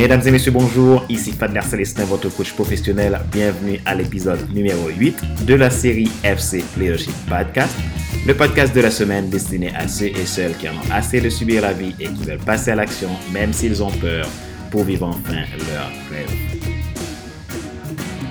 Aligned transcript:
Mesdames 0.00 0.22
et 0.26 0.30
messieurs, 0.30 0.52
bonjour. 0.52 1.04
Ici 1.08 1.32
Fadler 1.32 1.60
Célestin, 1.62 2.04
votre 2.04 2.28
coach 2.28 2.52
professionnel. 2.52 3.18
Bienvenue 3.32 3.80
à 3.84 3.96
l'épisode 3.96 4.48
numéro 4.54 4.88
8 4.96 5.44
de 5.44 5.54
la 5.54 5.70
série 5.70 6.08
FC 6.22 6.62
Leadership 6.78 7.12
Podcast, 7.28 7.76
le 8.24 8.32
podcast 8.32 8.72
de 8.76 8.80
la 8.80 8.92
semaine 8.92 9.28
destiné 9.28 9.74
à 9.74 9.88
ceux 9.88 10.06
et 10.06 10.24
celles 10.24 10.56
qui 10.56 10.68
en 10.68 10.74
ont 10.74 10.92
assez 10.92 11.20
de 11.20 11.28
subir 11.28 11.62
la 11.62 11.72
vie 11.72 11.96
et 11.98 12.04
qui 12.04 12.22
veulent 12.22 12.38
passer 12.38 12.70
à 12.70 12.76
l'action, 12.76 13.08
même 13.32 13.52
s'ils 13.52 13.82
ont 13.82 13.90
peur, 13.90 14.28
pour 14.70 14.84
vivre 14.84 15.08
enfin 15.08 15.42
leur 15.72 15.90
rêve. 16.12 16.30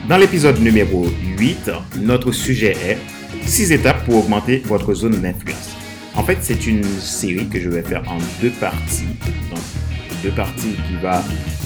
Dans 0.08 0.18
l'épisode 0.18 0.62
numéro 0.62 1.06
8, 1.38 1.70
notre 2.00 2.32
sujet 2.32 2.78
est 2.82 2.98
6 3.46 3.74
étapes 3.74 4.06
pour 4.06 4.24
augmenter 4.24 4.64
votre 4.66 4.94
zone 4.94 5.20
d'influence. 5.20 5.76
En 6.16 6.24
fait, 6.24 6.38
c'est 6.40 6.66
une 6.66 6.86
série 6.86 7.50
que 7.50 7.60
je 7.60 7.68
vais 7.68 7.84
faire 7.84 8.10
en 8.10 8.20
deux 8.42 8.52
parties. 8.52 9.04
Deux 10.24 10.32
parties 10.32 10.76
qui 10.88 10.96
va 11.02 11.24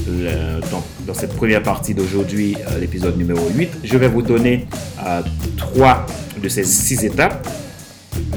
euh, 0.08 0.60
dans, 1.05 1.14
cette 1.14 1.36
première 1.36 1.62
partie 1.62 1.94
d'aujourd'hui, 1.94 2.55
euh, 2.68 2.80
l'épisode 2.80 3.18
numéro 3.18 3.48
8. 3.50 3.80
Je 3.84 3.98
vais 3.98 4.08
vous 4.08 4.22
donner 4.22 4.68
euh, 5.05 5.22
trois 5.58 6.05
de 6.41 6.50
ces 6.50 6.64
six 6.64 7.04
étapes. 7.04 7.48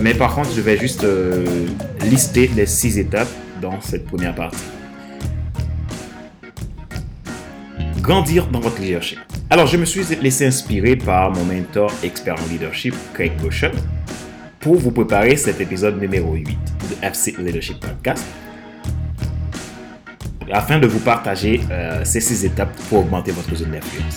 Mais 0.01 0.15
par 0.15 0.35
contre, 0.35 0.51
je 0.55 0.61
vais 0.61 0.77
juste 0.77 1.07
lister 2.03 2.51
les 2.55 2.67
six 2.67 2.99
étapes 2.99 3.29
dans 3.61 3.81
cette 3.81 4.07
première 4.07 4.35
partie. 4.35 4.65
Grandir 8.01 8.47
dans 8.49 8.61
votre 8.61 8.81
leadership. 8.81 9.19
Alors, 9.51 9.67
je 9.67 9.77
me 9.77 9.85
suis 9.85 10.03
laissé 10.21 10.47
inspirer 10.47 10.97
par 10.97 11.31
mon 11.31 11.45
mentor 11.45 11.93
expert 12.03 12.35
en 12.35 12.53
leadership, 12.53 12.95
Craig 13.15 13.33
Goshen, 13.41 13.73
pour 14.61 14.77
vous 14.77 14.91
préparer 14.91 15.37
cet 15.37 15.61
épisode 15.61 16.01
numéro 16.01 16.35
8 16.35 16.47
de 16.47 17.07
FC 17.07 17.35
Leadership 17.39 17.81
Podcast 17.81 18.25
afin 20.53 20.79
de 20.79 20.87
vous 20.87 21.01
partager 21.01 21.61
euh, 21.71 22.05
ces 22.05 22.21
six 22.21 22.45
étapes 22.45 22.75
pour 22.89 22.99
augmenter 23.01 23.33
votre 23.33 23.55
zone 23.55 23.71
d'influence. 23.71 24.17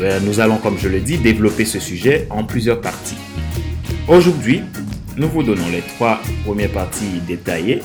Euh, 0.00 0.18
nous 0.20 0.40
allons, 0.40 0.56
comme 0.58 0.78
je 0.78 0.88
le 0.88 1.00
dis, 1.00 1.18
développer 1.18 1.64
ce 1.64 1.78
sujet 1.78 2.26
en 2.30 2.44
plusieurs 2.44 2.80
parties. 2.80 3.18
Aujourd'hui, 4.08 4.62
nous 5.16 5.28
vous 5.28 5.42
donnons 5.42 5.68
les 5.70 5.82
trois 5.82 6.20
premières 6.44 6.70
parties 6.70 7.20
détaillées. 7.26 7.82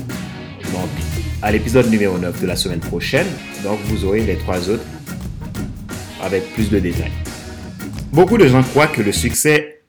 Donc, 0.72 0.90
à 1.42 1.52
l'épisode 1.52 1.90
numéro 1.90 2.18
9 2.18 2.42
de 2.42 2.48
la 2.48 2.56
semaine 2.56 2.80
prochaine, 2.80 3.28
donc 3.64 3.80
vous 3.86 4.06
aurez 4.06 4.22
les 4.22 4.38
trois 4.38 4.70
autres 4.70 4.86
avec 6.24 6.54
plus 6.54 6.70
de 6.70 6.80
détails. 6.80 7.12
Beaucoup 8.12 8.38
de 8.38 8.48
gens 8.48 8.64
croient 8.64 8.88
que 8.88 9.02
le 9.02 9.12
succès 9.12 9.82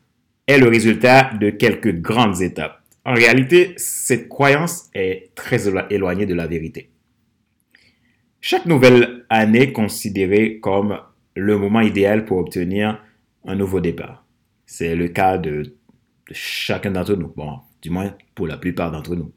est 0.47 0.59
le 0.59 0.69
résultat 0.69 1.31
de 1.41 1.51
quelques 1.51 2.01
grandes 2.01 2.43
étapes. 2.43 2.83
En 3.07 3.15
réalité, 3.15 3.73
cette 3.77 4.29
croyance 4.29 4.91
est 4.93 5.31
très 5.37 5.69
éloignée 5.91 6.27
de 6.27 6.35
la 6.35 6.49
vérité. 6.49 6.91
Chaque 8.41 8.67
nouvelle 8.67 9.25
année 9.31 9.63
est 9.63 9.73
considérée 9.73 10.59
comme 10.59 10.99
le 11.37 11.57
moment 11.57 11.83
idéal 11.83 12.25
pour 12.25 12.39
obtenir 12.39 13.01
un 13.45 13.55
nouveau 13.55 13.79
départ. 13.79 14.27
C'est 14.67 14.97
le 14.97 15.07
cas 15.07 15.39
de, 15.39 15.77
chacun 16.33 16.91
d'entre 16.91 17.15
nous, 17.15 17.29
bon, 17.29 17.61
du 17.81 17.91
moins 17.91 18.13
pour 18.35 18.49
la 18.49 18.57
plupart 18.57 18.91
d'entre 18.91 19.15
nous. 19.15 19.33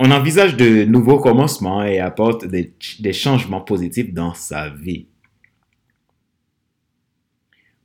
On 0.00 0.10
envisage 0.10 0.56
de 0.56 0.84
nouveaux 0.84 1.20
commencements 1.20 1.84
et 1.84 2.00
apporte 2.00 2.46
des, 2.46 2.74
changements 3.12 3.60
positifs 3.60 4.12
dans 4.12 4.34
sa 4.34 4.70
vie. 4.70 5.06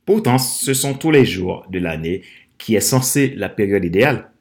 Pourtant, 0.04 0.38
ce 0.38 0.74
sont 0.74 0.94
tous 0.94 1.12
les 1.12 1.24
jours 1.24 1.64
de 1.70 1.78
l'année 1.78 2.22
qui 2.56 2.74
est 2.74 2.80
censé 2.80 3.32
la 3.36 3.48
période 3.48 3.84
idéale. 3.84 4.32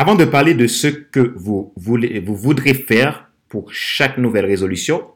Avant 0.00 0.14
de 0.14 0.24
parler 0.24 0.54
de 0.54 0.68
ce 0.68 0.86
que 0.86 1.34
vous, 1.34 1.72
voulez, 1.74 2.20
vous 2.20 2.36
voudrez 2.36 2.72
faire 2.72 3.32
pour 3.48 3.72
chaque 3.72 4.16
nouvelle 4.16 4.46
résolution, 4.46 5.12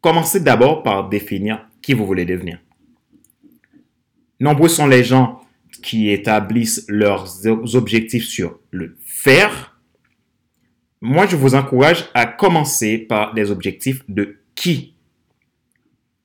commencez 0.00 0.40
d'abord 0.40 0.82
par 0.82 1.10
définir 1.10 1.68
qui 1.82 1.92
vous 1.92 2.06
voulez 2.06 2.24
devenir. 2.24 2.60
Nombreux 4.40 4.70
sont 4.70 4.86
les 4.86 5.04
gens 5.04 5.42
qui 5.82 6.08
établissent 6.08 6.86
leurs 6.88 7.46
objectifs 7.76 8.24
sur 8.24 8.58
le 8.70 8.96
faire. 9.04 9.78
Moi, 11.02 11.26
je 11.26 11.36
vous 11.36 11.54
encourage 11.54 12.08
à 12.14 12.24
commencer 12.24 12.96
par 12.96 13.34
des 13.34 13.50
objectifs 13.50 14.02
de 14.08 14.38
qui. 14.54 14.94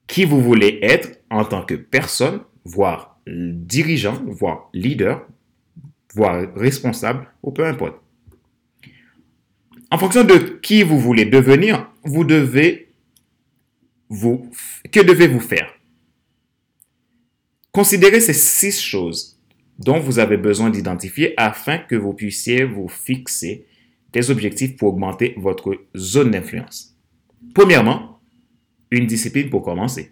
Qui 0.07 0.23
vous 0.23 0.41
voulez 0.41 0.79
être 0.81 1.19
en 1.29 1.43
tant 1.43 1.63
que 1.63 1.75
personne, 1.75 2.39
voire 2.63 3.19
dirigeant, 3.27 4.23
voire 4.27 4.69
leader, 4.73 5.27
voire 6.13 6.53
responsable, 6.55 7.27
ou 7.41 7.51
peu 7.51 7.65
importe. 7.65 7.99
En 9.91 9.97
fonction 9.97 10.23
de 10.23 10.59
qui 10.61 10.83
vous 10.83 10.99
voulez 10.99 11.25
devenir, 11.25 11.87
vous 12.03 12.23
devez 12.23 12.89
vous, 14.09 14.49
que 14.91 14.99
devez-vous 14.99 15.39
faire? 15.39 15.73
Considérez 17.71 18.19
ces 18.19 18.33
six 18.33 18.79
choses 18.79 19.39
dont 19.79 19.99
vous 19.99 20.19
avez 20.19 20.37
besoin 20.37 20.69
d'identifier 20.69 21.33
afin 21.37 21.79
que 21.79 21.95
vous 21.95 22.13
puissiez 22.13 22.63
vous 22.63 22.87
fixer 22.87 23.65
des 24.11 24.29
objectifs 24.29 24.77
pour 24.77 24.89
augmenter 24.89 25.33
votre 25.37 25.75
zone 25.97 26.31
d'influence. 26.31 26.95
Premièrement, 27.55 28.19
une 28.91 29.07
discipline 29.07 29.49
pour 29.49 29.63
commencer. 29.63 30.11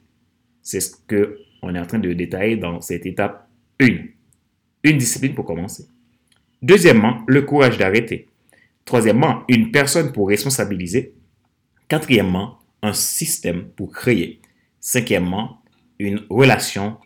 C'est 0.63 0.79
ce 0.79 0.95
que 1.07 1.37
on 1.61 1.75
est 1.75 1.79
en 1.79 1.85
train 1.85 1.99
de 1.99 2.11
détailler 2.13 2.57
dans 2.57 2.81
cette 2.81 3.05
étape 3.05 3.47
1. 3.79 3.87
Une 4.83 4.97
discipline 4.97 5.35
pour 5.35 5.45
commencer. 5.45 5.87
Deuxièmement, 6.61 7.23
le 7.27 7.41
courage 7.41 7.77
d'arrêter. 7.77 8.27
Troisièmement, 8.85 9.43
une 9.47 9.71
personne 9.71 10.11
pour 10.11 10.29
responsabiliser. 10.29 11.13
Quatrièmement, 11.87 12.59
un 12.81 12.93
système 12.93 13.69
pour 13.69 13.91
créer. 13.91 14.41
Cinquièmement, 14.79 15.61
une 15.99 16.25
relation 16.29 16.97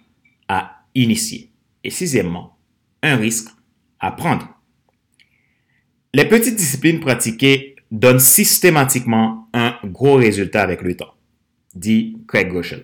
à 0.48 0.86
initier. 0.94 1.52
Et 1.84 1.90
sixièmement, 1.90 2.58
un 3.04 3.18
risque 3.18 3.50
à 4.00 4.12
prendre. 4.12 4.50
Les 6.14 6.26
petites 6.26 6.56
disciplines 6.56 7.00
pratiquées 7.00 7.76
donnent 7.92 8.20
systématiquement 8.20 9.50
un 9.54 9.76
gros 9.84 10.16
résultat 10.16 10.62
avec 10.62 10.82
le 10.82 10.96
temps, 10.96 11.14
dit 11.76 12.18
Craig 12.28 12.50
Goshen. 12.50 12.84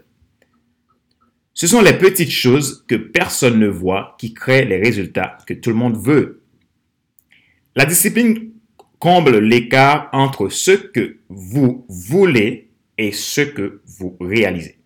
Ce 1.62 1.68
sont 1.68 1.82
les 1.82 1.94
petites 1.94 2.32
choses 2.32 2.84
que 2.88 2.96
personne 2.96 3.60
ne 3.60 3.68
voit 3.68 4.16
qui 4.18 4.34
créent 4.34 4.66
les 4.66 4.80
résultats 4.80 5.38
que 5.46 5.54
tout 5.54 5.70
le 5.70 5.76
monde 5.76 5.96
veut 5.96 6.42
la 7.76 7.86
discipline 7.86 8.50
comble 8.98 9.38
l'écart 9.38 10.10
entre 10.12 10.50
ce 10.50 10.72
que 10.72 11.18
vous 11.30 11.86
voulez 11.88 12.72
et 12.98 13.12
ce 13.12 13.42
que 13.42 13.84
vous 13.86 14.18
réalisez. 14.20 14.80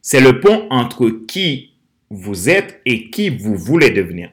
C'est 0.00 0.22
le 0.22 0.40
pont 0.40 0.66
entre 0.70 1.10
qui 1.10 1.74
vous 2.08 2.48
êtes 2.48 2.80
et 2.86 3.10
qui 3.10 3.28
vous 3.28 3.56
voulez 3.56 3.90
devenir. 3.90 4.32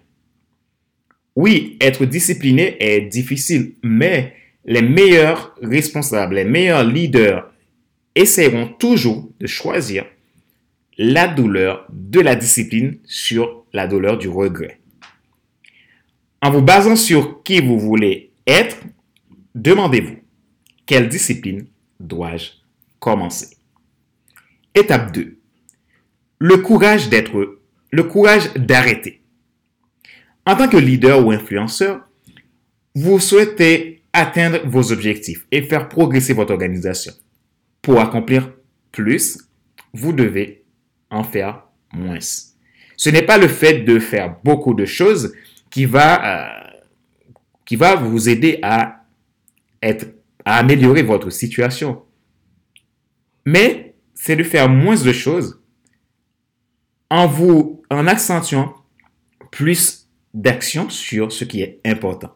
Oui, 1.35 1.77
être 1.81 2.05
discipliné 2.05 2.77
est 2.79 3.01
difficile, 3.01 3.73
mais 3.83 4.33
les 4.63 4.81
meilleurs 4.81 5.53
responsables, 5.61 6.35
les 6.35 6.45
meilleurs 6.45 6.85
leaders 6.85 7.51
essaieront 8.15 8.69
toujours 8.69 9.29
de 9.41 9.45
choisir 9.45 10.05
la 11.01 11.29
douleur 11.29 11.87
de 11.93 12.19
la 12.19 12.35
discipline 12.35 12.99
sur 13.05 13.63
la 13.71 13.87
douleur 13.87 14.17
du 14.17 14.27
regret. 14.27 14.81
En 16.41 16.51
vous 16.51 16.61
basant 16.61 16.97
sur 16.97 17.41
qui 17.41 17.61
vous 17.61 17.79
voulez 17.79 18.33
être, 18.45 18.75
demandez-vous, 19.55 20.17
quelle 20.85 21.07
discipline 21.07 21.67
dois-je 22.01 22.49
commencer? 22.99 23.55
Étape 24.75 25.13
2. 25.13 25.37
Le 26.39 26.57
courage 26.57 27.07
d'être, 27.07 27.59
le 27.91 28.03
courage 28.03 28.53
d'arrêter. 28.55 29.21
En 30.45 30.57
tant 30.57 30.67
que 30.67 30.75
leader 30.75 31.25
ou 31.25 31.31
influenceur, 31.31 32.01
vous 32.93 33.21
souhaitez 33.21 34.01
atteindre 34.11 34.67
vos 34.67 34.91
objectifs 34.91 35.47
et 35.49 35.61
faire 35.61 35.87
progresser 35.87 36.33
votre 36.33 36.51
organisation. 36.51 37.13
Pour 37.81 38.01
accomplir 38.01 38.51
plus, 38.91 39.37
vous 39.93 40.11
devez 40.11 40.58
en 41.09 41.23
faire 41.23 41.63
moins. 41.93 42.19
Ce 42.97 43.09
n'est 43.09 43.21
pas 43.21 43.37
le 43.37 43.47
fait 43.47 43.79
de 43.79 43.99
faire 43.99 44.37
beaucoup 44.43 44.73
de 44.73 44.85
choses 44.85 45.33
qui 45.69 45.85
va, 45.85 46.25
euh, 46.25 46.77
qui 47.65 47.75
va 47.75 47.95
vous 47.95 48.29
aider 48.29 48.59
à, 48.61 49.05
être, 49.81 50.07
à 50.45 50.57
améliorer 50.57 51.03
votre 51.03 51.29
situation. 51.29 52.03
Mais 53.45 53.95
c'est 54.13 54.35
de 54.35 54.43
faire 54.43 54.69
moins 54.69 55.01
de 55.01 55.11
choses 55.13 55.61
en 57.09 57.27
vous, 57.27 57.81
en 57.89 58.05
accentuant 58.07 58.75
plus 59.51 60.07
d'actions 60.33 60.89
sur 60.89 61.31
ce 61.31 61.43
qui 61.43 61.61
est 61.61 61.79
important. 61.85 62.35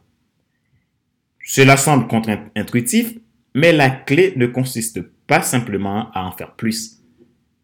Cela 1.46 1.78
semble 1.78 2.08
contre-intuitif, 2.08 3.18
mais 3.54 3.72
la 3.72 3.90
clé 3.90 4.34
ne 4.38 4.48
consiste 4.48 5.02
pas 5.28 5.42
simplement 5.42 6.10
à 6.14 6.24
en 6.24 6.31
faire 6.31 6.56
plus. 6.56 7.03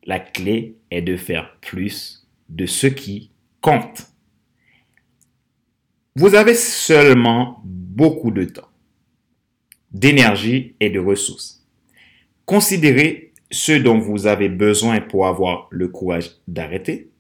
La 0.09 0.19
clé 0.19 0.75
est 0.89 1.03
de 1.03 1.15
faire 1.15 1.59
plus 1.61 2.27
de 2.49 2.65
ce 2.65 2.87
qui 2.87 3.29
compte. 3.61 4.07
Vous 6.15 6.33
avez 6.33 6.55
seulement 6.55 7.61
beaucoup 7.63 8.31
de 8.31 8.45
temps. 8.45 8.67
d'énergie 9.91 10.75
et 10.79 10.89
de 10.89 10.99
ressources. 10.99 11.63
Considérez 12.45 13.33
ce 13.51 13.71
dont 13.73 13.99
vous 13.99 14.25
avez 14.25 14.49
besoin 14.49 14.99
pour 14.99 15.27
avoir 15.27 15.67
le 15.69 15.87
courage 15.87 16.31
d'arrêter, 16.47 17.11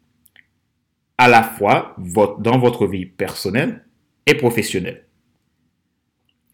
à 1.19 1.27
la 1.27 1.43
fois 1.43 1.95
dans 2.39 2.57
votre 2.57 2.87
vie 2.87 3.05
personnelle 3.05 3.85
et 4.25 4.33
professionnelle. 4.33 5.05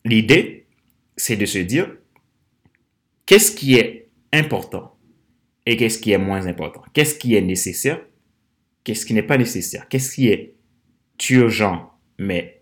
L'idée, 0.04 0.68
c'est 1.16 1.38
de 1.38 1.46
se 1.46 1.60
dire, 1.60 1.96
qu'est-ce 3.26 3.56
qui 3.56 3.76
est 3.76 4.10
important 4.34 4.94
et 5.66 5.78
qu'est-ce 5.78 6.00
qui 6.00 6.12
est 6.12 6.18
moins 6.18 6.46
important? 6.48 6.84
Qu'est-ce 6.94 7.16
qui 7.16 7.36
est 7.36 7.42
nécessaire? 7.42 8.02
Qu'est-ce 8.84 9.06
qui 9.06 9.14
n'est 9.14 9.24
pas 9.24 9.38
nécessaire? 9.38 9.88
Qu'est-ce 9.90 10.14
qui 10.14 10.28
est 10.28 10.56
urgent 11.30 11.92
mais 12.18 12.62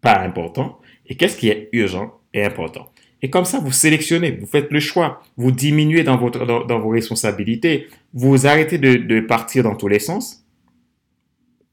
pas 0.00 0.20
important? 0.20 0.80
Et 1.06 1.16
qu'est-ce 1.16 1.36
qui 1.36 1.48
est 1.48 1.68
urgent 1.72 2.20
et 2.32 2.44
important? 2.44 2.92
Et 3.20 3.30
comme 3.30 3.44
ça, 3.44 3.58
vous 3.58 3.72
sélectionnez, 3.72 4.30
vous 4.30 4.46
faites 4.46 4.70
le 4.70 4.78
choix, 4.78 5.22
vous 5.36 5.50
diminuez 5.50 6.04
dans, 6.04 6.16
votre, 6.16 6.46
dans, 6.46 6.78
vos 6.78 6.90
responsabilités, 6.90 7.88
vous 8.14 8.46
arrêtez 8.46 8.78
de, 8.78 8.94
de 8.94 9.20
partir 9.20 9.64
dans 9.64 9.74
tous 9.74 9.88
les 9.88 9.98
sens, 9.98 10.46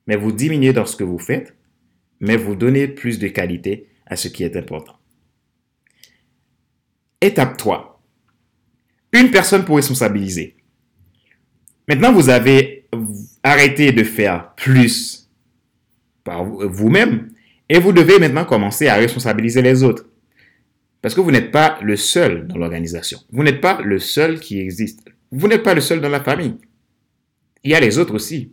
mais 0.07 0.15
vous 0.15 0.31
diminuez 0.31 0.73
dans 0.73 0.85
ce 0.85 0.95
que 0.95 1.03
vous 1.03 1.19
faites, 1.19 1.55
mais 2.19 2.35
vous 2.35 2.55
donnez 2.55 2.87
plus 2.87 3.19
de 3.19 3.27
qualité 3.27 3.89
à 4.07 4.15
ce 4.15 4.27
qui 4.27 4.43
est 4.43 4.55
important. 4.55 4.95
Étape 7.21 7.57
3. 7.57 7.94
Une 9.15 9.31
personne 9.31 9.63
pour 9.63 9.77
responsabiliser. 9.77 10.57
Maintenant, 11.87 12.11
vous 12.11 12.27
avez 12.27 12.89
arrêté 13.43 13.93
de 13.93 14.03
faire 14.03 14.53
plus 14.55 15.29
par 16.25 16.43
vous-même 16.43 17.29
et 17.69 17.79
vous 17.79 17.93
devez 17.93 18.19
maintenant 18.19 18.43
commencer 18.43 18.87
à 18.87 18.95
responsabiliser 18.95 19.61
les 19.61 19.83
autres. 19.83 20.05
Parce 21.01 21.15
que 21.15 21.21
vous 21.21 21.31
n'êtes 21.31 21.51
pas 21.51 21.79
le 21.81 21.95
seul 21.95 22.45
dans 22.45 22.57
l'organisation. 22.57 23.19
Vous 23.31 23.43
n'êtes 23.43 23.61
pas 23.61 23.79
le 23.81 23.99
seul 23.99 24.41
qui 24.41 24.59
existe. 24.59 24.99
Vous 25.31 25.47
n'êtes 25.47 25.63
pas 25.63 25.75
le 25.75 25.81
seul 25.81 26.01
dans 26.01 26.09
la 26.09 26.21
famille. 26.21 26.57
Il 27.63 27.71
y 27.71 27.75
a 27.75 27.79
les 27.79 27.97
autres 27.97 28.15
aussi. 28.15 28.51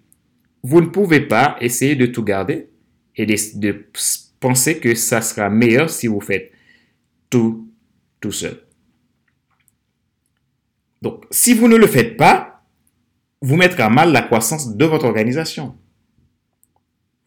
Vous 0.62 0.81
ne 0.81 0.87
pouvez 0.87 1.23
pas 1.23 1.56
essayer 1.61 1.97
de 1.97 2.06
tout 2.06 2.23
garder 2.23 2.69
et 3.17 3.26
de, 3.26 3.87
penser 4.38 4.79
que 4.79 4.94
ça 4.94 5.23
sera 5.23 5.50
meilleur 5.50 5.91
si 5.91 6.06
vous 6.06 6.20
faites 6.20 6.53
tout 7.31 7.69
tout 8.20 8.31
seul. 8.31 8.61
Donc, 11.02 11.25
si 11.31 11.52
vous 11.52 11.69
ne 11.69 11.76
le 11.76 11.87
faites 11.87 12.16
pas, 12.16 12.64
vous 13.40 13.56
mettrez 13.56 13.82
à 13.82 13.90
mal 13.90 14.12
la 14.12 14.22
croissance 14.22 14.76
de 14.76 14.84
votre 14.84 15.04
organisation. 15.04 15.76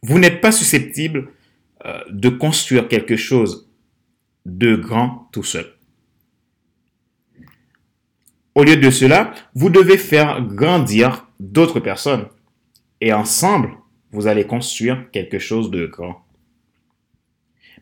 Vous 0.02 0.18
n'êtes 0.18 0.40
pas 0.40 0.52
susceptible 0.52 1.30
euh, 1.86 2.00
de 2.10 2.30
construire 2.30 2.88
quelque 2.88 3.18
chose 3.18 3.70
de 4.46 4.76
grand 4.76 5.28
tout 5.32 5.44
seul. 5.44 5.66
Au 8.56 8.64
lieu 8.64 8.78
de 8.78 8.90
cela, 8.90 9.34
vous 9.54 9.70
devez 9.70 9.98
faire 9.98 10.42
grandir 10.42 11.28
d'autres 11.42 11.82
personnes. 11.82 12.28
Et 13.02 13.12
ensemble, 13.12 13.72
vous 14.12 14.28
allez 14.28 14.46
construire 14.46 15.12
quelque 15.12 15.40
chose 15.40 15.70
de 15.70 15.86
grand. 15.86 16.26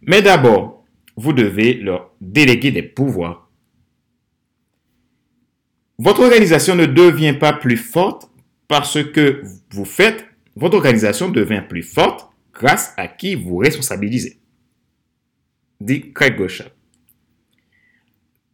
Mais 0.02 0.24
d'abord, 0.24 0.84
vous 1.16 1.34
devez 1.34 1.76
leur 1.76 2.12
déléguer 2.20 2.72
des 2.72 2.82
pouvoirs. 2.82 3.43
Votre 6.00 6.22
organisation 6.22 6.76
ne 6.76 6.86
devient 6.86 7.34
pas 7.40 7.54
plus 7.54 7.78
forte 7.78 8.30
parce 8.68 9.04
que 9.04 9.44
vous 9.72 9.86
faites. 9.86 10.26
Votre 10.56 10.78
organisation 10.78 11.30
devient 11.30 11.64
plus 11.68 11.84
forte 11.84 12.30
grâce 12.54 12.94
à 12.98 13.08
qui 13.08 13.36
vous 13.36 13.58
responsabilisez 13.58 14.40
dit 15.84 16.14
Craig 16.14 16.36
Gosha. 16.38 16.66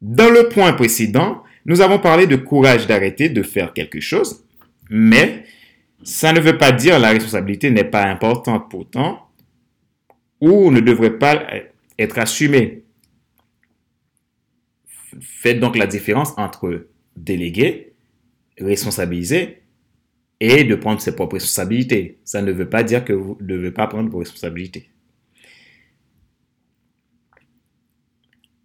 Dans 0.02 0.30
le 0.30 0.50
point 0.50 0.74
précédent, 0.74 1.44
nous 1.66 1.82
avons 1.82 2.00
parlé 2.00 2.28
de 2.28 2.36
courage 2.36 2.88
d'arrêter 2.88 3.30
de 3.30 3.44
faire 3.44 3.74
quelque 3.74 4.00
chose, 4.00 4.46
mais 4.90 5.46
ça 6.04 6.32
ne 6.34 6.40
veut 6.40 6.58
pas 6.58 6.72
dire 6.72 7.00
la 7.00 7.10
responsabilité 7.10 7.70
n'est 7.70 7.84
pas 7.84 8.06
importante 8.06 8.70
pourtant 8.70 9.30
ou 10.42 10.72
ne 10.72 10.80
devrait 10.80 11.18
pas 11.18 11.46
être 11.98 12.18
assumée. 12.18 12.84
Faites 15.22 15.60
donc 15.60 15.76
la 15.76 15.88
différence 15.88 16.34
entre 16.38 16.88
déléguer, 17.20 17.94
responsabiliser 18.60 19.62
et 20.40 20.64
de 20.64 20.76
prendre 20.76 21.02
ses 21.02 21.16
propres 21.16 21.36
responsabilités. 21.36 22.18
Ça 22.24 22.42
ne 22.42 22.52
veut 22.52 22.70
pas 22.70 22.84
dire 22.84 23.04
que 23.04 23.14
vous 23.14 23.38
ne 23.42 23.48
devez 23.48 23.72
pas 23.72 23.88
prendre 23.88 24.10
vos 24.10 24.20
responsabilités. 24.20 24.90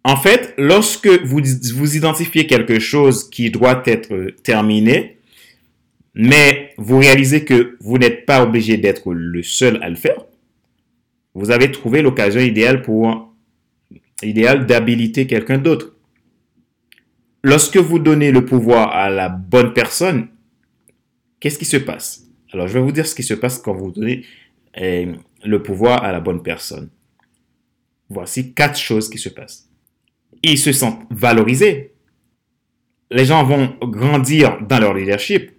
En 0.03 0.17
fait, 0.17 0.53
lorsque 0.57 1.07
vous, 1.07 1.41
vous 1.73 1.97
identifiez 1.97 2.45
quelque 2.45 2.79
chose 2.79 3.29
qui 3.29 3.49
doit 3.49 3.81
être 3.85 4.35
terminé, 4.43 5.17
mais 6.13 6.73
vous 6.77 6.99
réalisez 6.99 7.43
que 7.43 7.75
vous 7.81 7.97
n'êtes 7.97 8.25
pas 8.25 8.43
obligé 8.43 8.77
d'être 8.77 9.13
le 9.13 9.41
seul 9.41 9.81
à 9.81 9.89
le 9.89 9.95
faire, 9.95 10.25
vous 11.33 11.51
avez 11.51 11.71
trouvé 11.71 12.01
l'occasion 12.01 12.39
idéale 12.39 12.81
pour 12.83 13.33
idéal 14.21 14.65
d'habiliter 14.65 15.27
quelqu'un 15.27 15.57
d'autre. 15.57 15.94
Lorsque 17.45 17.77
vous 17.77 17.99
donnez 17.99 18.31
le 18.31 18.43
pouvoir 18.43 18.95
à 18.95 19.09
la 19.09 19.29
bonne 19.29 19.73
personne, 19.73 20.27
qu'est-ce 21.39 21.59
qui 21.59 21.65
se 21.65 21.77
passe? 21.77 22.23
Alors, 22.51 22.67
je 22.67 22.73
vais 22.73 22.83
vous 22.83 22.91
dire 22.91 23.05
ce 23.05 23.13
qui 23.13 23.23
se 23.23 23.35
passe 23.35 23.59
quand 23.59 23.73
vous 23.73 23.91
donnez 23.91 24.25
euh, 24.81 25.13
le 25.43 25.61
pouvoir 25.61 26.03
à 26.03 26.11
la 26.11 26.19
bonne 26.19 26.41
personne. 26.41 26.89
Voici 28.09 28.53
quatre 28.53 28.79
choses 28.79 29.09
qui 29.09 29.17
se 29.17 29.29
passent 29.29 29.69
ils 30.51 30.57
se 30.57 30.71
sentent 30.71 31.05
valorisés. 31.09 31.91
Les 33.11 33.25
gens 33.25 33.43
vont 33.43 33.75
grandir 33.81 34.59
dans 34.67 34.79
leur 34.79 34.93
leadership 34.93 35.51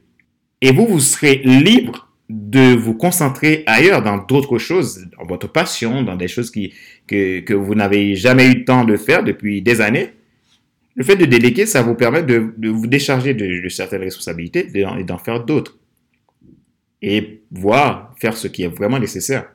et 0.61 0.73
vous, 0.73 0.87
vous 0.87 1.01
serez 1.01 1.37
libre 1.45 2.09
de 2.29 2.75
vous 2.75 2.95
concentrer 2.95 3.63
ailleurs 3.67 4.03
dans 4.03 4.19
d'autres 4.19 4.59
choses, 4.59 5.07
dans 5.17 5.27
votre 5.27 5.51
passion, 5.51 6.03
dans 6.03 6.17
des 6.17 6.29
choses 6.29 6.51
que, 6.51 7.55
vous 7.55 7.75
n'avez 7.75 8.17
jamais 8.17 8.47
eu 8.47 8.55
le 8.59 8.65
temps 8.65 8.85
de 8.85 8.97
faire 8.97 9.23
depuis 9.23 9.63
des 9.63 9.81
années. 9.81 10.11
Le 10.97 11.05
fait 11.05 11.17
de 11.17 11.27
déléguer, 11.27 11.67
ça 11.67 11.83
vous 11.83 11.95
permet 11.95 12.23
de, 12.23 12.53
vous 12.69 12.87
décharger 12.87 13.35
de, 13.35 13.69
certaines 13.69 14.01
responsabilités 14.01 14.69
et 14.75 15.05
d'en 15.05 15.19
faire 15.19 15.45
d'autres. 15.45 15.79
Et 17.03 17.43
voir 17.51 18.15
faire 18.19 18.37
ce 18.37 18.49
qui 18.49 18.63
est 18.63 18.69
vraiment 18.69 18.99
nécessaire. 18.99 19.47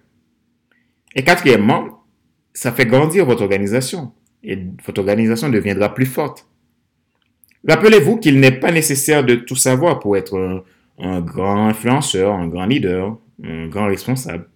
Et 1.16 1.24
quatrièmement, 1.24 2.06
ça 2.54 2.72
fait 2.72 2.86
grandir 2.86 3.26
votre 3.26 3.42
organisation 3.42 4.14
et 4.44 4.58
votre 4.86 5.00
organisation 5.00 5.50
deviendra 5.50 5.94
plus 5.94 6.06
forte. 6.06 6.48
Rappelez-vous 7.68 8.18
qu'il 8.18 8.40
n'est 8.40 8.60
pas 8.60 8.72
nécessaire 8.72 9.24
de 9.24 9.36
tout 9.36 9.56
savoir 9.56 10.00
pour 10.00 10.18
être 10.18 10.64
un, 11.00 11.22
grand 11.22 11.68
influenceur, 11.68 12.34
un 12.34 12.48
grand 12.48 12.66
leader, 12.66 13.18
un 13.44 13.68
grand 13.68 13.88
responsable. 13.88 14.48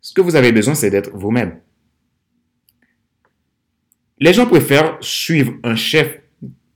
Ce 0.00 0.12
que 0.12 0.20
vous 0.20 0.36
avez 0.36 0.52
besoin, 0.52 0.74
c'est 0.74 0.90
d'être 0.90 1.10
vous-même. 1.14 1.60
Les 4.18 4.32
gens 4.32 4.46
préfèrent 4.46 4.96
suivre 5.00 5.54
un 5.62 5.76
chef 5.76 6.20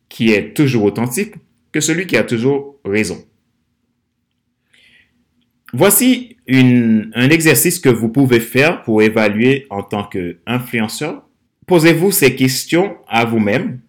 qui 0.09 0.31
est 0.31 0.55
toujours 0.55 0.85
authentique 0.85 1.35
que 1.73 1.81
celui 1.81 2.07
qui 2.07 2.17
a 2.17 2.25
toujours 2.25 2.81
raison. 2.85 3.25
Voici 5.73 6.37
un 6.49 7.31
exercice 7.31 7.79
que 7.79 7.91
vous 7.91 8.09
pouvez 8.09 8.41
faire 8.41 8.83
pour 8.83 9.03
évaluer 9.03 9.67
en 9.71 9.83
tant 9.83 10.05
qu'influenceur 10.05 11.29
Posez-vous 11.69 12.11
ces 12.13 12.35
questions 12.35 12.97
à 13.07 13.27
vous-même, 13.27 13.83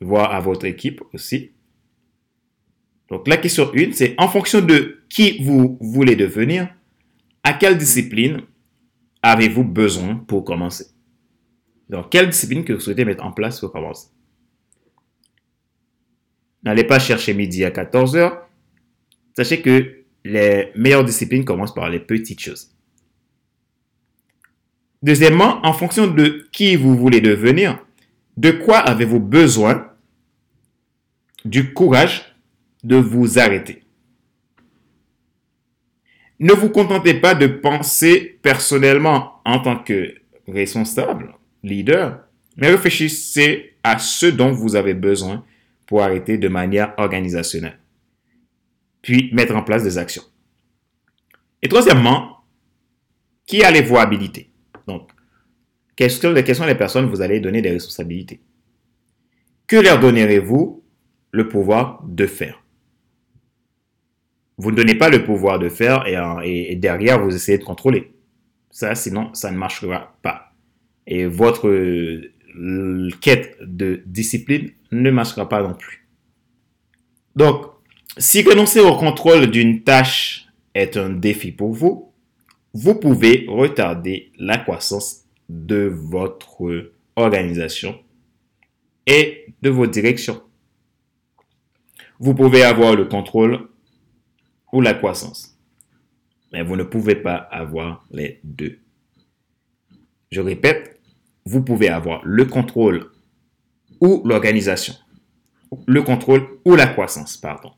voire 0.00 0.34
à 0.34 0.40
votre 0.40 0.66
équipe 0.66 1.00
aussi. 1.14 1.52
Donc 3.08 3.28
la 3.28 3.36
question 3.36 3.70
1, 3.72 3.92
c'est 3.92 4.16
en 4.18 4.26
fonction 4.26 4.60
de 4.60 5.04
qui 5.08 5.40
vous 5.44 5.78
voulez 5.80 6.16
devenir, 6.16 6.74
à 7.44 7.52
quelle 7.52 7.78
discipline 7.78 8.42
avez-vous 9.22 9.62
besoin 9.62 10.16
pour 10.16 10.44
commencer? 10.44 10.89
Donc 11.90 12.08
quelle 12.10 12.30
discipline 12.30 12.64
que 12.64 12.72
vous 12.72 12.80
souhaitez 12.80 13.04
mettre 13.04 13.24
en 13.24 13.32
place 13.32 13.58
pour 13.58 13.72
commencer 13.72 14.08
N'allez 16.62 16.84
pas 16.84 17.00
chercher 17.00 17.34
midi 17.34 17.64
à 17.64 17.72
14 17.72 18.16
heures. 18.16 18.48
Sachez 19.36 19.60
que 19.60 20.04
les 20.24 20.70
meilleures 20.76 21.04
disciplines 21.04 21.44
commencent 21.44 21.74
par 21.74 21.90
les 21.90 21.98
petites 21.98 22.40
choses. 22.40 22.70
Deuxièmement, 25.02 25.64
en 25.66 25.72
fonction 25.72 26.06
de 26.06 26.46
qui 26.52 26.76
vous 26.76 26.96
voulez 26.96 27.20
devenir, 27.20 27.84
de 28.36 28.52
quoi 28.52 28.78
avez-vous 28.78 29.18
besoin 29.18 29.90
du 31.44 31.72
courage 31.72 32.36
de 32.84 32.96
vous 32.96 33.38
arrêter? 33.38 33.82
Ne 36.38 36.52
vous 36.52 36.68
contentez 36.68 37.14
pas 37.14 37.34
de 37.34 37.46
penser 37.46 38.38
personnellement 38.42 39.40
en 39.44 39.58
tant 39.60 39.82
que 39.82 40.14
responsable, 40.46 41.34
leader, 41.62 42.24
mais 42.56 42.68
réfléchissez 42.68 43.76
à 43.82 43.98
ce 43.98 44.26
dont 44.26 44.52
vous 44.52 44.76
avez 44.76 44.94
besoin 44.94 45.44
pour 45.86 46.02
arrêter 46.02 46.38
de 46.38 46.48
manière 46.48 46.94
organisationnelle. 46.98 47.78
Puis 49.02 49.30
mettre 49.32 49.56
en 49.56 49.62
place 49.62 49.82
des 49.82 49.98
actions. 49.98 50.24
Et 51.62 51.68
troisièmement, 51.68 52.38
qui 53.46 53.62
allez-vous 53.64 53.96
habiliter? 53.98 54.50
Donc, 54.86 55.10
quelles 55.96 56.10
sont 56.10 56.32
les 56.32 56.74
personnes 56.74 57.06
vous 57.06 57.20
allez 57.20 57.40
donner 57.40 57.62
des 57.62 57.70
responsabilités? 57.70 58.40
Que 59.66 59.76
leur 59.76 60.00
donnerez-vous 60.00 60.82
le 61.32 61.48
pouvoir 61.48 62.02
de 62.06 62.26
faire? 62.26 62.62
Vous 64.58 64.70
ne 64.70 64.76
donnez 64.76 64.94
pas 64.94 65.08
le 65.08 65.24
pouvoir 65.24 65.58
de 65.58 65.68
faire 65.68 66.06
et 66.44 66.76
derrière, 66.76 67.22
vous 67.22 67.34
essayez 67.34 67.58
de 67.58 67.64
contrôler. 67.64 68.12
Ça, 68.70 68.94
sinon, 68.94 69.32
ça 69.34 69.50
ne 69.50 69.56
marchera 69.56 70.16
pas. 70.22 70.49
Et 71.06 71.26
votre 71.26 71.68
euh, 71.68 72.30
quête 73.20 73.56
de 73.60 74.02
discipline 74.06 74.70
ne 74.92 75.10
marchera 75.10 75.48
pas 75.48 75.62
non 75.62 75.74
plus. 75.74 76.06
Donc, 77.36 77.66
si 78.18 78.42
renoncer 78.42 78.80
au 78.80 78.96
contrôle 78.96 79.50
d'une 79.50 79.82
tâche 79.82 80.46
est 80.74 80.96
un 80.96 81.10
défi 81.10 81.52
pour 81.52 81.72
vous, 81.72 82.12
vous 82.72 82.94
pouvez 82.94 83.46
retarder 83.48 84.32
la 84.38 84.58
croissance 84.58 85.24
de 85.48 85.90
votre 85.92 86.92
organisation 87.16 87.98
et 89.06 89.46
de 89.62 89.70
vos 89.70 89.86
directions. 89.86 90.42
Vous 92.18 92.34
pouvez 92.34 92.62
avoir 92.62 92.94
le 92.94 93.06
contrôle 93.06 93.68
ou 94.72 94.80
la 94.80 94.94
croissance, 94.94 95.58
mais 96.52 96.62
vous 96.62 96.76
ne 96.76 96.84
pouvez 96.84 97.16
pas 97.16 97.36
avoir 97.36 98.04
les 98.10 98.40
deux. 98.44 98.78
Je 100.30 100.40
répète, 100.40 101.00
vous 101.44 101.62
pouvez 101.62 101.88
avoir 101.88 102.24
le 102.24 102.44
contrôle 102.44 103.10
ou 104.00 104.22
l'organisation. 104.24 104.94
Le 105.86 106.02
contrôle 106.02 106.46
ou 106.64 106.76
la 106.76 106.86
croissance, 106.86 107.36
pardon. 107.36 107.72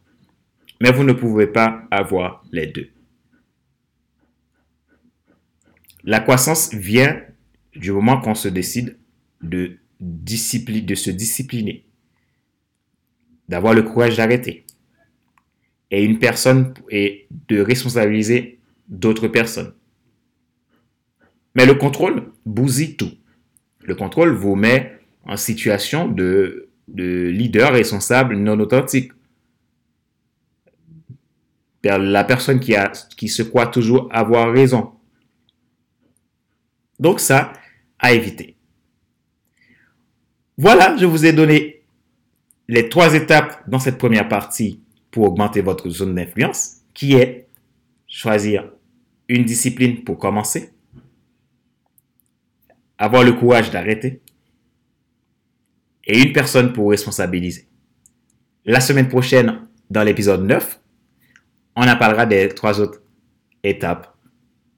Mais 0.80 0.92
vous 0.92 1.04
ne 1.04 1.12
pouvez 1.12 1.46
pas 1.46 1.84
avoir 1.90 2.44
les 2.52 2.66
deux. 2.66 2.90
La 6.04 6.20
croissance 6.20 6.74
vient 6.74 7.22
du 7.74 7.92
moment 7.92 8.20
qu'on 8.20 8.34
se 8.34 8.48
décide 8.48 8.98
de, 9.40 9.78
se 10.00 11.10
discipliner, 11.10 11.86
d'avoir 13.48 13.72
le 13.72 13.82
courage 13.82 14.16
d'arrêter. 14.16 14.66
Et 15.90 16.04
une 16.04 16.18
personne 16.18 16.74
est 16.90 17.28
de 17.48 17.60
responsabiliser 17.60 18.60
d'autres 18.88 19.28
personnes. 19.28 19.74
Mais 21.54 21.66
le 21.66 21.74
contrôle 21.74 22.32
bousille 22.46 22.96
tout. 22.96 23.12
Le 23.80 23.94
contrôle 23.94 24.32
vous 24.32 24.54
met 24.54 24.98
en 25.24 25.36
situation 25.36 26.08
de, 26.08 26.68
de 26.88 27.28
leader 27.28 27.72
responsable 27.72 28.36
non 28.36 28.58
authentique. 28.60 29.12
La 31.84 32.24
personne 32.24 32.60
qui, 32.60 32.74
qui 33.16 33.28
se 33.28 33.42
croit 33.42 33.66
toujours 33.66 34.08
avoir 34.12 34.52
raison. 34.52 34.92
Donc 37.00 37.18
ça, 37.18 37.52
à 37.98 38.12
éviter. 38.12 38.56
Voilà, 40.56 40.96
je 40.96 41.06
vous 41.06 41.26
ai 41.26 41.32
donné 41.32 41.82
les 42.68 42.88
trois 42.88 43.14
étapes 43.14 43.68
dans 43.68 43.80
cette 43.80 43.98
première 43.98 44.28
partie 44.28 44.80
pour 45.10 45.24
augmenter 45.24 45.60
votre 45.60 45.88
zone 45.88 46.14
d'influence, 46.14 46.82
qui 46.94 47.14
est 47.14 47.48
choisir 48.06 48.70
une 49.28 49.44
discipline 49.44 50.04
pour 50.04 50.18
commencer, 50.18 50.72
avoir 53.02 53.24
le 53.24 53.32
courage 53.32 53.72
d'arrêter 53.72 54.22
et 56.04 56.20
une 56.20 56.32
personne 56.32 56.72
pour 56.72 56.90
responsabiliser. 56.90 57.66
La 58.64 58.80
semaine 58.80 59.08
prochaine, 59.08 59.58
dans 59.90 60.04
l'épisode 60.04 60.44
9, 60.44 60.80
on 61.74 61.82
en 61.82 61.96
parlera 61.96 62.26
des 62.26 62.48
trois 62.50 62.80
autres 62.80 63.02
étapes 63.64 64.14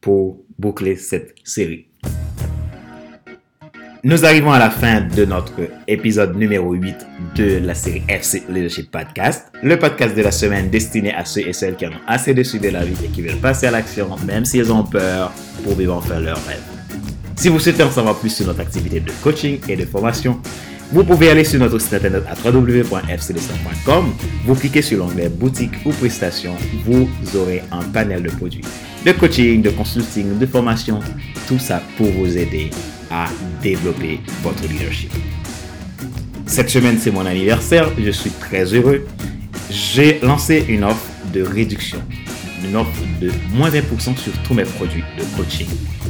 pour 0.00 0.42
boucler 0.58 0.96
cette 0.96 1.34
série. 1.44 1.88
Nous 4.04 4.24
arrivons 4.24 4.52
à 4.52 4.58
la 4.58 4.70
fin 4.70 5.02
de 5.02 5.26
notre 5.26 5.60
épisode 5.86 6.34
numéro 6.34 6.72
8 6.72 6.94
de 7.36 7.58
la 7.58 7.74
série 7.74 8.02
FC 8.08 8.42
Leadership 8.48 8.90
Podcast, 8.90 9.52
le 9.62 9.78
podcast 9.78 10.16
de 10.16 10.22
la 10.22 10.30
semaine 10.30 10.70
destiné 10.70 11.12
à 11.12 11.26
ceux 11.26 11.46
et 11.46 11.52
celles 11.52 11.76
qui 11.76 11.86
en 11.86 11.90
ont 11.90 12.04
assez 12.06 12.32
de 12.32 12.42
suivre 12.42 12.70
la 12.70 12.84
vie 12.84 12.96
et 13.04 13.08
qui 13.08 13.20
veulent 13.20 13.40
passer 13.40 13.66
à 13.66 13.70
l'action, 13.70 14.16
même 14.26 14.46
s'ils 14.46 14.72
ont 14.72 14.84
peur, 14.84 15.30
pour 15.62 15.74
vivre 15.74 15.94
enfin 15.94 16.20
leur 16.20 16.42
rêve. 16.46 16.73
Si 17.36 17.48
vous 17.48 17.58
souhaitez 17.58 17.82
en 17.82 17.90
savoir 17.90 18.16
plus 18.16 18.30
sur 18.30 18.46
notre 18.46 18.60
activité 18.60 19.00
de 19.00 19.10
coaching 19.22 19.58
et 19.68 19.76
de 19.76 19.84
formation, 19.84 20.40
vous 20.92 21.04
pouvez 21.04 21.30
aller 21.30 21.44
sur 21.44 21.58
notre 21.58 21.78
site 21.78 21.94
internet 21.94 22.22
à 22.28 22.34
www.fcdestin.com, 22.48 24.14
vous 24.46 24.54
cliquez 24.54 24.82
sur 24.82 24.98
l'onglet 24.98 25.28
boutique 25.28 25.74
ou 25.84 25.90
prestations, 25.90 26.54
vous 26.84 27.08
aurez 27.36 27.62
un 27.72 27.82
panel 27.82 28.22
de 28.22 28.30
produits 28.30 28.64
de 29.04 29.12
coaching, 29.12 29.60
de 29.60 29.70
consulting, 29.70 30.38
de 30.38 30.46
formation, 30.46 30.98
tout 31.46 31.58
ça 31.58 31.82
pour 31.96 32.06
vous 32.06 32.38
aider 32.38 32.70
à 33.10 33.26
développer 33.62 34.20
votre 34.42 34.62
leadership. 34.66 35.12
Cette 36.46 36.70
semaine, 36.70 36.98
c'est 36.98 37.10
mon 37.10 37.26
anniversaire. 37.26 37.90
Je 37.98 38.10
suis 38.10 38.30
très 38.30 38.64
heureux. 38.72 39.06
J'ai 39.70 40.20
lancé 40.20 40.64
une 40.68 40.84
offre 40.84 41.06
de 41.32 41.42
réduction, 41.42 41.98
une 42.64 42.76
offre 42.76 42.92
de 43.20 43.30
moins 43.52 43.70
20% 43.70 44.16
sur 44.16 44.32
tous 44.42 44.54
mes 44.54 44.64
produits 44.64 45.04
de 45.18 45.24
coaching, 45.36 45.66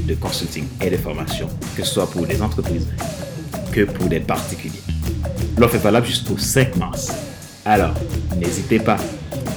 de 0.06 0.14
consulting 0.14 0.66
et 0.80 0.90
de 0.90 0.96
formation, 0.96 1.48
que 1.76 1.82
ce 1.82 1.94
soit 1.94 2.10
pour 2.10 2.26
les 2.26 2.40
entreprises 2.42 2.88
que 3.72 3.82
pour 3.82 4.06
des 4.06 4.20
particuliers. 4.20 4.82
L'offre 5.58 5.76
est 5.76 5.78
valable 5.78 6.06
jusqu'au 6.06 6.36
5 6.36 6.76
mars. 6.76 7.12
Alors, 7.64 7.94
n'hésitez 8.36 8.78
pas. 8.78 8.96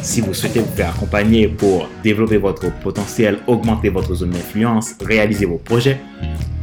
Si 0.02 0.22
vous 0.22 0.34
souhaitez 0.34 0.60
vous 0.60 0.76
faire 0.76 0.90
accompagner 0.90 1.48
pour 1.48 1.90
développer 2.04 2.38
votre 2.38 2.72
potentiel, 2.80 3.40
augmenter 3.48 3.90
votre 3.90 4.14
zone 4.16 4.32
d'influence, 4.32 4.96
réaliser 5.04 5.46
vos 5.46 5.58
projets, 5.58 6.00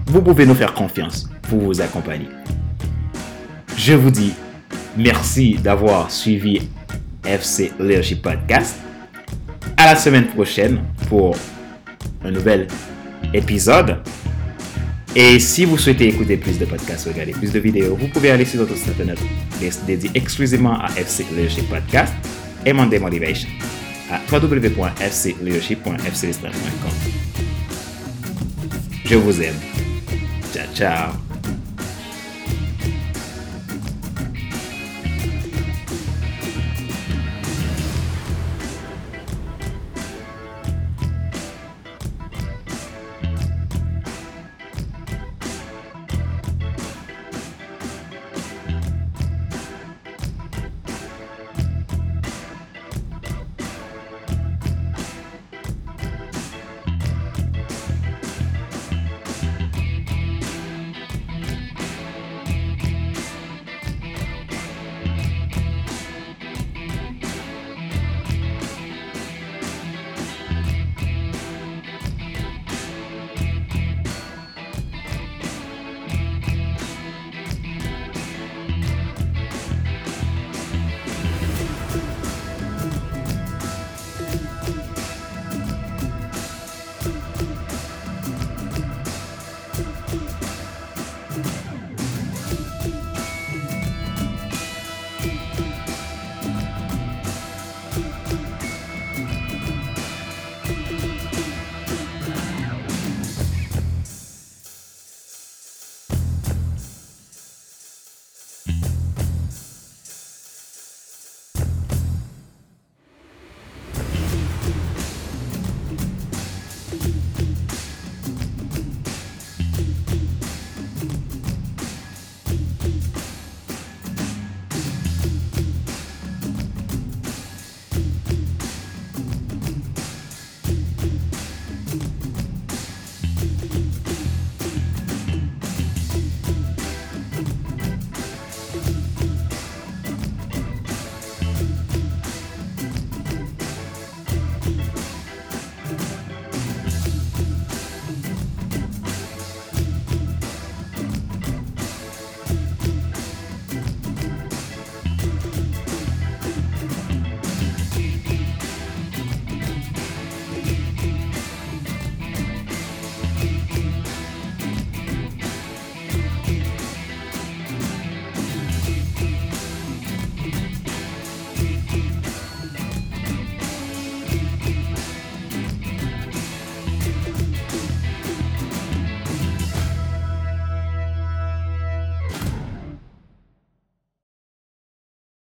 vous 0.07 0.23
pouvez 0.23 0.47
nous 0.47 0.55
faire 0.55 0.73
confiance 0.73 1.29
pour 1.43 1.61
vous 1.61 1.81
accompagner. 1.81 2.29
Je 3.76 3.95
vous 3.95 4.11
dis 4.11 4.33
merci 4.97 5.57
d'avoir 5.57 6.11
suivi 6.11 6.69
FC 7.25 7.73
Leadership 7.79 8.23
Podcast. 8.23 8.76
À 9.76 9.87
la 9.87 9.97
semaine 9.97 10.26
prochaine 10.29 10.81
pour 11.09 11.37
un 12.25 12.31
nouvel 12.31 12.69
épisode. 13.35 13.99
Et 15.17 15.38
si 15.38 15.64
vous 15.64 15.79
souhaitez 15.79 16.09
écouter 16.09 16.37
plus 16.37 16.59
de 16.59 16.64
podcasts, 16.64 17.07
regarder 17.07 17.31
plus 17.33 17.53
de 17.53 17.61
vidéos, 17.61 17.95
vous 17.97 18.09
pouvez 18.09 18.33
aller 18.33 18.45
sur 18.45 18.59
notre 18.61 18.76
site 18.76 18.91
internet 18.91 19.19
dédié 19.87 20.11
exclusivement 20.14 20.79
à 20.81 20.88
FC 20.97 21.25
Leadership 21.35 21.69
Podcast 21.69 22.12
et 22.67 22.73
Monday 22.73 22.99
Motivation 22.99 23.49
à 24.11 24.21
www.fcleadership.fcleadership.com. 24.31 26.91
Je 29.05 29.17
vous 29.17 29.43
aime. 29.43 29.57
Ciao, 30.53 30.67
ciao. 30.75 31.24